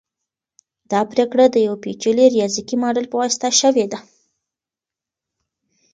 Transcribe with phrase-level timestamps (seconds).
[0.91, 3.99] دا پریکړه د یو پیچلي ریاضیکي ماډل په واسطه شوې ده.